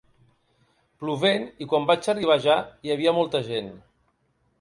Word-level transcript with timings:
Plovent 1.01 1.45
i 1.65 1.67
quan 1.73 1.85
vaig 1.91 2.09
arribar 2.13 2.39
ja 2.47 2.55
hi 2.87 2.95
havia 2.95 3.13
molta 3.19 3.43
gent. 3.51 3.71